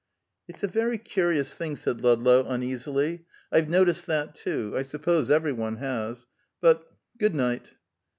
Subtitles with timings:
[0.47, 3.27] "It's a very curious thing," said Ludlow, uneasily.
[3.51, 6.25] "I've noticed that, too; I suppose every one has.
[6.59, 7.73] But good night."